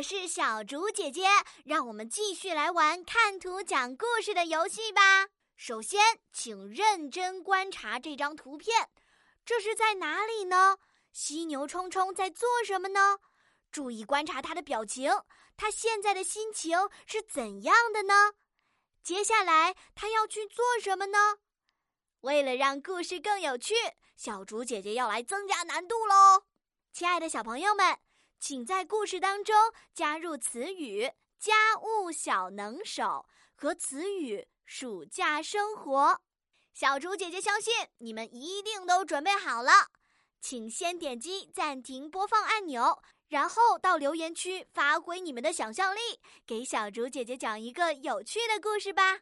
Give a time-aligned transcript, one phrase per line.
[0.00, 1.26] 我是小竹姐姐，
[1.62, 5.28] 让我们继续来玩看图讲故事的游戏吧。
[5.56, 6.00] 首先，
[6.32, 8.88] 请认真观察这张图片，
[9.44, 10.78] 这是在哪里呢？
[11.12, 13.18] 犀牛冲冲在做什么呢？
[13.70, 15.12] 注意观察他的表情，
[15.54, 18.32] 他现在的心情是怎样的呢？
[19.02, 21.40] 接下来他要去做什么呢？
[22.22, 23.74] 为了让故事更有趣，
[24.16, 26.44] 小竹姐姐要来增加难度喽！
[26.90, 27.98] 亲爱的小朋友们。
[28.40, 29.54] 请在故事当中
[29.92, 36.22] 加入词语“家务小能手”和词语“暑假生活”。
[36.72, 39.90] 小竹姐姐相信你们一定都准备好了，
[40.40, 46.00] 请先点击暂停播放按钮，然后到留言区发挥你们的想象力，
[46.46, 49.20] 给小竹姐姐讲一个有趣的故事吧。